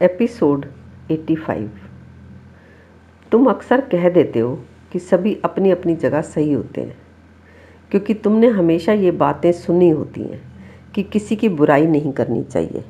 Episode 0.00 0.64
85 1.10 1.66
तुम 3.32 3.46
अक्सर 3.46 3.80
कह 3.80 4.08
देते 4.08 4.38
हो 4.38 4.54
कि 4.92 4.98
सभी 4.98 5.36
अपनी 5.44 5.70
अपनी 5.70 5.94
जगह 5.96 6.20
सही 6.20 6.52
होते 6.52 6.80
हैं, 6.80 6.96
क्योंकि 7.90 8.14
तुमने 8.14 8.46
हमेशा 8.46 8.92
ये 8.92 9.10
बातें 9.10 9.50
सुनी 9.52 9.90
होती 9.90 10.22
हैं 10.22 10.40
कि 10.94 11.02
किसी 11.02 11.36
की 11.36 11.48
बुराई 11.48 11.86
नहीं 11.86 12.12
करनी 12.12 12.42
चाहिए, 12.42 12.84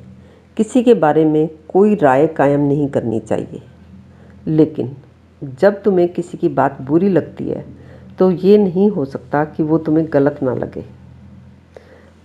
किसी 0.57 0.83
के 0.83 0.93
बारे 0.93 1.25
में 1.25 1.47
कोई 1.69 1.95
राय 1.95 2.27
कायम 2.27 2.61
नहीं 2.61 2.87
करनी 2.87 3.19
चाहिए। 3.19 3.61
लेकिन 4.47 4.95
जब 5.41 5.81
तुम्हें 5.83 6.07
किसी 6.09 6.37
की 6.37 6.49
बात 6.51 6.81
बुरी 6.81 7.09
लगती 7.09 7.49
है 7.49 7.65
तो 8.19 8.31
ये 8.31 8.57
नहीं 8.57 8.89
हो 8.89 9.05
सकता 9.05 9.45
कि 9.45 9.63
वो 9.63 9.77
तुम्हें 9.77 10.07
गलत 10.13 10.39
ना 10.43 10.55
लगे। 10.55 10.85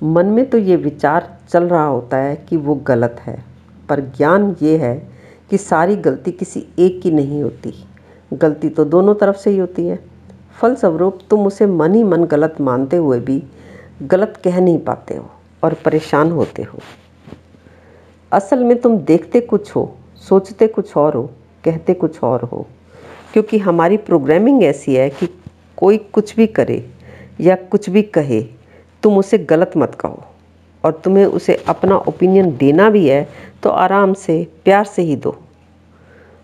मन 0.02 0.26
में 0.26 0.44
तो 0.50 0.58
ये 0.58 0.76
विचार 0.78 1.38
चल 1.48 1.64
रहा 1.64 1.84
होता 1.84 2.16
है 2.16 2.34
कि 2.48 2.56
वो 2.56 2.74
गलत 2.74 3.16
है। 3.20 3.50
पर 3.90 4.00
ज्ञान 4.00 4.56
ये 4.62 4.76
है 4.76 5.10
कि 5.50 5.58
सारी 5.58 5.96
गलती 5.96 6.32
किसी 6.32 6.66
एक 6.78 7.02
की 7.02 7.10
नहीं 7.10 7.42
होती। 7.42 7.84
गलती 8.32 8.68
तो 8.68 8.84
दोनों 8.84 9.14
तरफ़ 9.14 9.36
से 9.36 9.50
ही 9.50 9.58
होती 9.58 9.86
है। 9.86 9.98
फलस्वरूप 10.60 11.18
तुम 11.30 11.46
उसे 11.46 11.66
मन 11.66 11.94
ही 11.94 12.04
मन 12.04 12.24
गलत 12.24 12.60
मानते 12.60 12.96
हुए 12.96 13.20
भी 13.20 13.42
गलत 14.02 14.40
कह 14.44 14.60
नहीं 14.60 14.78
पाते 14.78 15.14
हो 15.14 15.30
और 15.64 15.74
परेशान 15.74 16.30
होते 16.30 16.62
हो। 16.62 16.78
असल 18.32 18.64
में 18.64 18.80
तुम 18.80 18.98
देखते 18.98 19.40
कुछ 19.40 19.76
हो, 19.76 19.96
सोचते 20.28 20.66
कुछ 20.66 20.96
और 20.96 21.14
हो, 21.14 21.30
कहते 21.64 21.94
कुछ 21.94 22.22
और 22.22 22.44
हो। 22.44 22.66
क्योंकि 23.32 23.58
हमारी 23.58 23.96
प्रोग्रामिंग 23.96 24.62
ऐसी 24.62 24.94
है 24.94 25.10
कि 25.10 25.28
कोई 25.76 25.98
कुछ 25.98 26.36
भी 26.36 26.46
करे 26.46 26.90
या 27.40 27.54
कुछ 27.54 27.90
भी 27.90 28.02
कहे, 28.02 28.42
तुम 29.02 29.18
उसे 29.18 29.38
गलत 29.38 29.72
मत 29.76 29.94
कहो। 29.94 30.22
और 30.84 31.00
तुम्हें 31.04 31.24
उसे 31.26 31.54
अपना 31.68 31.96
ओपिनियन 31.98 32.56
देना 32.56 32.90
भी 32.90 33.08
है 33.08 33.28
तो 33.62 33.70
आराम 33.70 34.12
से, 34.14 34.46
प्यार 34.64 34.84
से 34.84 35.02
ही 35.02 35.16
दो। 35.16 35.36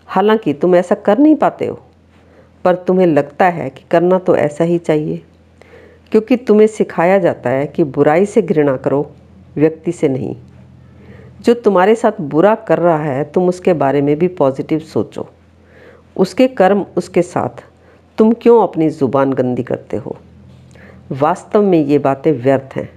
हालाँकि 0.07 0.53
तुम 0.53 0.75
ऐसा 0.75 0.95
कर 0.95 1.17
नहीं 1.17 1.35
पाते 1.35 1.65
हो, 1.65 1.79
पर 2.65 2.75
तुम्हें 2.75 3.07
लगता 3.07 3.45
है 3.45 3.69
कि 3.69 3.83
करना 3.91 4.19
तो 4.19 4.35
ऐसा 4.35 4.63
ही 4.63 4.77
चाहिए। 4.77 5.21
क्योंकि 6.11 6.37
तुम्हें 6.37 6.67
सिखाया 6.67 7.17
जाता 7.17 7.49
है 7.49 7.65
कि 7.67 7.83
बुराई 7.83 8.25
से 8.25 8.41
घृणा 8.41 8.77
करो, 8.77 9.11
व्यक्ति 9.55 9.91
से 9.91 10.07
नहीं। 10.07 10.35
जो 11.41 11.53
तुम्हारे 11.53 11.95
साथ 11.95 12.21
बुरा 12.21 12.55
कर 12.55 12.79
रहा 12.79 13.03
है, 13.03 13.23
तुम 13.23 13.49
उसके 13.49 13.73
बारे 13.73 14.01
में 14.01 14.15
भी 14.19 14.27
पॉजिटिव 14.27 14.79
सोचो। 14.79 15.27
उसके 16.17 16.47
कर्म 16.47 16.85
उसके 16.97 17.21
साथ। 17.21 17.63
तुम 18.17 18.31
क्यों 18.33 18.61
अपनी 18.63 18.89
ज़ुबान 18.89 19.33
गंदी 19.33 19.63
करते 19.63 19.97
हो? 19.97 20.15
वास्तव 21.11 21.61
में 21.61 21.85
ये 21.85 21.97
बातें 21.99 22.31
व्यर्थ 22.31 22.75
हैं। 22.75 22.89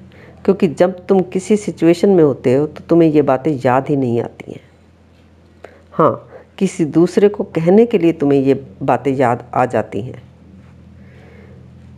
क्योंकि 0.44 0.68
जब 0.70 1.04
तुम 1.06 1.20
किसी 1.22 1.56
सिचुएशन 1.56 2.10
में 2.10 2.22
होते 2.24 2.54
हो 2.54 2.66
तो 2.66 2.84
तुम्हें 2.88 3.10
ये 3.10 3.22
बातें 3.22 3.52
याद 3.64 3.88
ही 3.88 3.96
नहीं 3.96 4.20
आती 4.20 4.52
हैं। 4.52 4.60
हाँ 5.92 6.28
किसी 6.58 6.84
दूसरे 6.86 7.28
को 7.28 7.44
कहने 7.46 7.86
के 7.86 7.98
लिए 7.98 8.12
तुम्हें 8.12 8.40
ये 8.40 8.54
बातें 8.82 9.12
याद 9.12 9.44
आ 9.54 9.64
जाती 9.66 10.00
हैं। 10.00 10.22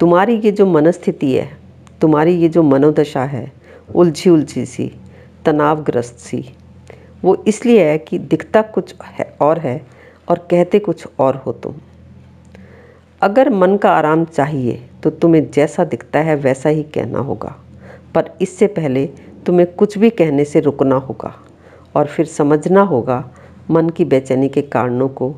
तुम्हारी 0.00 0.36
ये 0.36 0.52
जो 0.52 0.66
मनस्थिति 0.66 1.32
है, 1.32 1.48
तुम्हारी 2.00 2.34
ये 2.34 2.48
जो 2.48 2.62
मनोदशा 2.62 3.24
है 3.24 3.50
उलझी 3.94 4.30
उलझी 4.30 4.64
सी, 4.66 4.90
तनावग्रस्त 5.44 6.18
सी, 6.18 6.44
वो 7.24 7.34
इसलिए 7.48 7.84
है 7.84 7.98
कि 7.98 8.18
दिखता 8.18 8.62
कुछ 8.64 8.94
है, 9.02 9.24
और 9.40 9.58
है, 9.58 9.80
और 10.28 10.46
कहते 10.50 10.78
कुछ 10.78 11.06
और 11.18 11.36
हो 11.36 11.52
तुम। 11.54 11.74
अगर 13.22 13.50
मन 13.50 13.76
का 13.76 13.90
आराम 13.90 14.24
चाहिए 14.24 14.82
तो 15.02 15.10
तुम्हें 15.10 15.50
जैसा 15.50 15.84
दिखता 15.84 16.18
है, 16.18 16.36
वैसा 16.36 16.68
ही 16.68 16.82
कहना 16.84 17.18
होगा। 17.20 17.54
पर 18.14 18.30
इससे 18.40 18.66
पहले 18.66 19.06
तुम्हें 19.46 19.66
कुछ 19.74 19.96
भी 19.98 20.10
कहने 20.10 20.44
से 20.44 20.60
रुकना 20.60 20.96
होगा 20.98 21.34
और 21.96 22.06
फिर 22.06 22.26
समझना 22.26 22.82
होगा 22.82 23.24
मन 23.70 23.88
की 23.88 24.04
बेचैनी 24.04 24.48
के 24.48 24.62
कारणों 24.62 25.08
को 25.08 25.34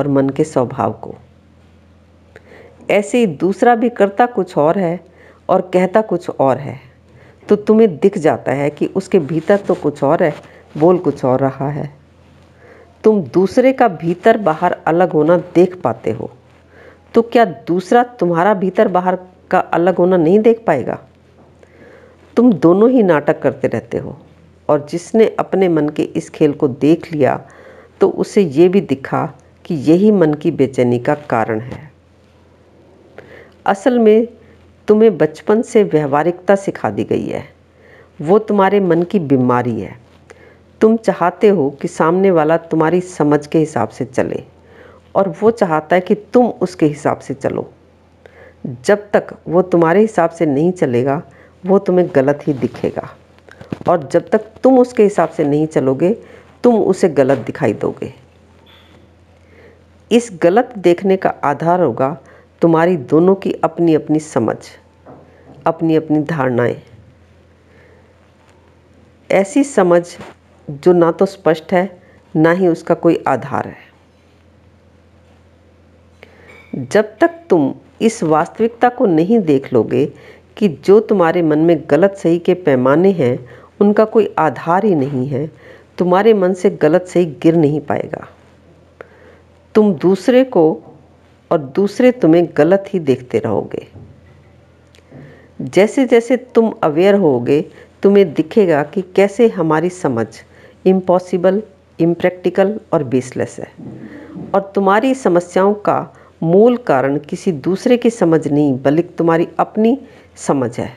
और 0.00 0.08
मन 0.08 0.28
के 0.28 0.44
स्वभाव 0.44 0.92
को। 1.02 1.14
ऐसे 2.90 3.18
ही 3.18 3.26
दूसरा 3.26 3.74
भी 3.74 3.88
करता 3.88 4.26
कुछ 4.26 4.56
और 4.58 4.78
है 4.78 4.98
और 5.48 5.60
कहता 5.74 6.00
कुछ 6.02 6.28
और 6.30 6.58
है 6.58 6.78
तो 7.48 7.56
तुम्हें 7.56 7.96
दिख 7.96 8.18
जाता 8.18 8.52
है 8.52 8.70
कि 8.70 8.86
उसके 8.86 9.18
भीतर 9.18 9.56
तो 9.58 9.74
कुछ 9.74 10.02
और 10.04 10.22
है, 10.22 10.34
बोल 10.78 10.98
कुछ 10.98 11.24
और 11.24 11.40
रहा 11.40 11.68
है। 11.70 11.90
तुम 13.04 13.22
दूसरे 13.24 13.72
का 13.72 13.88
भीतर 13.88 14.38
बाहर 14.38 14.76
अलग 14.86 15.12
होना 15.12 15.36
देख 15.54 15.76
पाते 15.76 16.10
हो 16.10 16.30
तो 17.14 17.22
क्या 17.22 17.44
दूसरा 17.68 18.02
तुम्हारा 18.18 18.54
भीतर 18.54 18.88
बाहर 18.88 19.18
का 19.50 19.58
अलग 19.58 19.96
होना 19.96 20.16
नहीं 20.16 20.38
देख 20.38 20.62
पाएगा? 20.66 20.98
तुम 22.36 22.52
दोनों 22.54 22.90
ही 22.90 23.02
नाटक 23.02 23.40
करते 23.42 23.68
रहते 23.68 23.98
हो। 23.98 24.16
और 24.68 24.86
जिसने 24.90 25.26
अपने 25.38 25.68
मन 25.68 25.88
के 25.88 26.02
इस 26.02 26.28
खेल 26.30 26.52
को 26.52 26.68
देख 26.68 27.12
लिया 27.12 27.40
तो 28.00 28.08
उसे 28.10 28.42
ये 28.42 28.68
भी 28.68 28.80
दिखा 28.80 29.24
कि 29.64 29.74
यही 29.84 30.10
मन 30.10 30.34
की 30.34 30.50
बेचैनी 30.50 30.98
का 30.98 31.14
कारण 31.30 31.60
है। 31.60 31.90
असल 33.66 33.98
में 33.98 34.26
तुम्हें 34.88 35.16
बचपन 35.18 35.62
से 35.62 35.82
व्यवहारिकता 35.84 36.54
सिखा 36.56 36.90
दी 36.90 37.04
गई 37.04 37.26
है। 37.26 37.44
वो 38.20 38.38
तुम्हारे 38.38 38.80
मन 38.80 39.02
की 39.02 39.18
बीमारी 39.20 39.80
है। 39.80 39.94
तुम 40.80 40.96
चाहते 40.96 41.48
हो 41.48 41.68
कि 41.82 41.88
सामने 41.88 42.30
वाला 42.30 42.56
तुम्हारी 42.56 43.00
समझ 43.00 43.46
के 43.46 43.58
हिसाब 43.58 43.88
से 43.88 44.04
चले, 44.04 44.42
और 45.14 45.28
वो 45.42 45.50
चाहता 45.50 45.96
है 45.96 46.00
कि 46.00 46.14
तुम 46.32 46.46
उसके 46.62 46.86
हिसाब 46.86 47.18
से 47.18 47.34
चलो। 47.34 47.70
जब 48.84 49.10
तक 49.12 49.34
वो 49.48 49.62
तुम्हारे 49.64 50.00
हिसाब 50.00 50.30
से 50.30 50.46
नहीं 50.46 50.72
चलेगा 50.72 51.22
वो 51.66 51.78
तुम्हें 51.78 52.08
गलत 52.14 52.40
ही 52.46 52.52
दिखेगा। 52.52 53.08
और 53.88 54.08
जब 54.08 54.28
तक 54.28 54.44
तुम 54.62 54.78
उसके 54.78 55.02
हिसाब 55.02 55.28
से 55.28 55.44
नहीं 55.44 55.66
चलोगे, 55.66 56.12
तुम 56.64 56.82
उसे 56.82 57.08
गलत 57.08 57.38
दिखाई 57.38 57.72
दोगे। 57.72 58.12
इस 60.10 60.30
गलत 60.42 60.72
देखने 60.78 61.16
का 61.16 61.30
आधार 61.44 61.80
होगा 61.80 62.16
तुम्हारी 62.62 62.96
दोनों 62.96 63.34
की 63.34 63.52
अपनी 63.64 63.94
अपनी 63.94 64.18
समझ 64.20 64.56
अपनी 65.66 65.96
अपनी 65.96 66.18
धारणाएँ। 66.22 66.82
ऐसी 69.30 69.64
समझ 69.64 70.02
जो 70.70 70.92
ना 70.92 71.10
तो 71.12 71.26
स्पष्ट 71.26 71.72
है, 71.72 72.00
ना 72.36 72.52
ही 72.52 72.68
उसका 72.68 72.94
कोई 72.94 73.22
आधार 73.28 73.68
है। 73.68 73.88
जब 76.74 77.16
तक 77.18 77.30
तुम 77.50 77.74
इस 78.00 78.22
वास्तविकता 78.22 78.88
को 78.88 79.06
नहीं 79.06 79.38
देख 79.40 79.72
लोगे 79.72 80.12
कि 80.60 80.68
जो 80.68 81.00
तुम्हारे 81.00 81.42
मन 81.42 81.58
में 81.58 81.82
गलत 81.90 82.14
सही 82.14 82.38
के 82.38 82.54
पैमाने 82.54 83.10
हैं, 83.10 83.46
उनका 83.80 84.04
कोई 84.04 84.34
आधार 84.38 84.84
ही 84.84 84.94
नहीं 84.94 85.26
है। 85.26 85.50
तुम्हारे 85.98 86.34
मन 86.34 86.52
से 86.52 86.70
गलत 86.70 87.06
सही 87.06 87.26
गिर 87.26 87.56
नहीं 87.56 87.80
पाएगा। 87.80 88.28
तुम 89.74 89.94
दूसरे 89.94 90.44
को 90.44 90.82
और 91.50 91.58
दूसरे 91.58 92.12
तुम्हें 92.12 92.48
गलत 92.56 92.84
ही 92.88 92.98
देखते 92.98 93.38
रहोगे। 93.38 93.86
जैसे 95.62 96.06
जैसे 96.06 96.36
तुम 96.36 96.74
अवेयर 96.82 97.14
होगे, 97.14 97.64
तुम्हें 98.02 98.34
दिखेगा 98.34 98.82
कि 98.82 99.02
कैसे 99.02 99.48
हमारी 99.48 99.88
समझ 99.88 100.26
इम्पॉसिबल 100.86 101.62
इम्प्रैक्टिकल 102.00 102.80
और 102.92 103.04
बेसलेस 103.04 103.56
है। 103.58 103.72
और 104.54 104.72
तुम्हारी 104.74 105.14
समस्याओं 105.14 105.74
का 105.74 106.14
मूल 106.42 106.76
कारण 106.76 107.18
किसी 107.18 107.52
दूसरे 107.52 107.96
की 107.96 108.10
समझ 108.10 108.48
नहीं, 108.48 108.82
बल्कि 108.82 109.08
तुम्हारी 109.18 109.48
अपनी 109.58 109.98
समझ 110.36 110.78
है। 110.78 110.96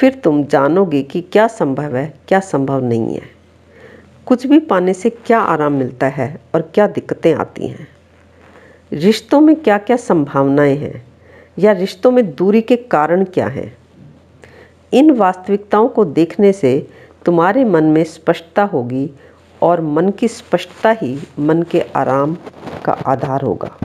फिर 0.00 0.14
तुम 0.14 0.44
जानोगे 0.44 1.02
कि 1.02 1.20
क्या 1.20 1.46
संभव 1.46 1.96
है, 1.96 2.14
क्या 2.28 2.40
संभव 2.40 2.84
नहीं 2.84 3.14
है। 3.14 3.34
कुछ 4.26 4.46
भी 4.46 4.58
पाने 4.58 4.94
से 4.94 5.10
क्या 5.10 5.38
आराम 5.38 5.72
मिलता 5.72 6.06
है 6.06 6.40
और 6.54 6.70
क्या 6.74 6.86
दिक्कतें 6.86 7.34
आती 7.34 7.66
हैं। 7.68 7.88
रिश्तों 8.92 9.40
में 9.40 9.56
क्या 9.56 9.78
क्या 9.78 9.96
संभावनाएँ 9.96 10.76
हैं 10.76 11.06
या 11.58 11.72
रिश्तों 11.72 12.10
में 12.10 12.34
दूरी 12.34 12.60
के 12.60 12.76
कारण 12.76 13.24
क्या 13.24 13.46
हैं? 13.46 13.78
इन 14.92 15.10
वास्तविकताओं 15.10 15.88
को 15.88 16.04
देखने 16.04 16.52
से 16.52 16.88
तुम्हारे 17.24 17.64
मन 17.64 17.84
में 17.84 18.04
स्पष्टता 18.04 18.62
होगी 18.62 19.10
और 19.62 19.80
मन 19.80 20.10
की 20.10 20.28
स्पष्टता 20.28 20.90
ही 20.90 21.20
मन 21.38 21.62
के 21.62 21.80
आराम 21.80 22.36
का 22.84 22.92
आधार 22.92 23.42
होगा। 23.42 23.78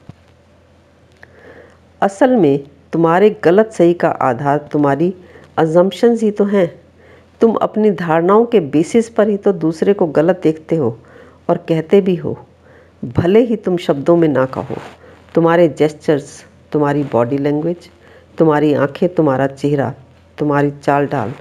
असल 2.02 2.36
में 2.36 2.68
तुम्हारे 2.94 3.30
गलत 3.44 3.72
सही 3.74 3.94
का 3.94 4.10
आधार, 4.10 4.58
तुम्हारी 4.72 5.14
अजम्पन्स 5.58 6.22
ही 6.24 6.32
तो 6.32 6.44
हैं। 6.44 6.82
तुम 7.42 7.54
अपनी 7.54 7.92
धारणाओं 7.92 8.46
के 8.46 8.60
बेसिस 8.60 9.10
पर 9.10 9.28
ही 9.28 9.38
तो 9.38 9.52
दूसरे 9.54 9.94
को 9.94 10.06
गलत 10.06 10.40
देखते 10.44 10.76
हो 10.76 10.98
और 11.50 11.58
कहते 11.58 12.02
भी 12.02 12.16
हो। 12.16 12.38
भले 13.06 13.40
ही 13.40 13.56
तुम 13.56 13.78
शब्दों 13.78 14.16
में 14.18 14.28
ना 14.28 14.46
कहो। 14.46 14.78
तुम्हारे 15.36 15.68
जेस्चर्स 15.68 16.44
तुम्हारी 16.72 17.04
बॉडी 17.04 17.38
लैंग्वेज 17.38 17.90
तुम्हारी 18.38 18.74
आँखें, 18.74 19.08
तुम्हारा 19.16 19.48
चेहरा, 19.48 19.94
तुम्हारी 20.38 20.72
चाल 20.72 21.08
ढाल 21.08 21.34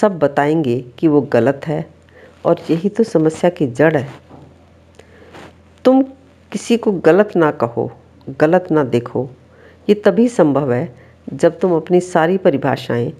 सब 0.00 0.18
बताएँगे 0.18 0.84
कि 0.98 1.08
वो 1.08 1.20
गलत 1.20 1.60
है 1.66 1.84
और 2.44 2.60
यही 2.70 2.88
तो 2.88 3.04
समस्या 3.04 3.50
की 3.50 3.66
जड़ 3.66 3.96
है। 3.96 4.08
तुम 5.84 6.02
किसी 6.52 6.76
को 6.76 6.92
गलत 6.92 7.36
ना 7.36 7.50
कहो, 7.50 7.90
गलत 8.40 8.68
ना 8.70 8.84
देखो 8.84 9.28
ये 9.88 9.94
तभी 9.94 10.28
संभव 10.28 10.72
है 10.72 10.94
जब 11.32 11.58
तुम 11.58 11.76
अपनी 11.76 12.00
सारी 12.00 12.38
परिभाषाएँ, 12.38 13.12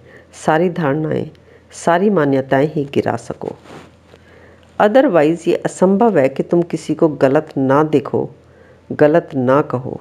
सारी 0.46 0.70
धारणाएँ, 0.70 1.30
सारी 1.72 2.10
मान्यताएँ 2.10 2.66
ही 2.66 2.84
गिरा 2.84 3.16
सको। 3.16 3.48
अदरवाइज़ 4.78 5.48
ये 5.48 5.54
असंभव 5.56 6.18
है 6.18 6.28
कि 6.28 6.42
तुम 6.42 6.62
किसी 6.62 6.94
को 6.94 7.08
गलत 7.08 7.52
ना 7.58 7.82
देखो, 7.82 8.30
गलत 8.92 9.30
ना 9.34 9.62
कहो। 9.62 10.00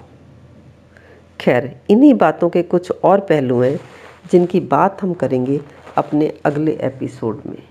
खैर, 1.39 1.75
इन्हीं 1.89 2.13
बातों 2.13 2.50
के 2.50 2.63
कुछ 2.63 2.91
और 2.91 3.19
पहलू 3.19 3.62
हैं 3.62 3.79
जिनकी 4.31 4.59
बात 4.59 5.03
हम 5.03 5.13
करेंगे 5.13 5.62
अपने 5.97 6.33
अगले 6.45 6.71
एपिसोड 6.81 7.41
में। 7.45 7.63